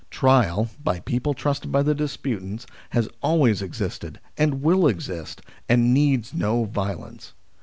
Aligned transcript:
Trial, 0.09 0.67
by 0.83 0.99
people 0.99 1.35
trusted 1.35 1.71
by 1.71 1.83
the 1.83 1.93
disputants, 1.93 2.65
has 2.89 3.07
always 3.21 3.61
existed 3.61 4.19
and 4.35 4.63
will 4.63 4.87
exist, 4.87 5.43
and 5.69 5.93
needs 5.93 6.33
no 6.33 6.63
violence. 6.63 7.33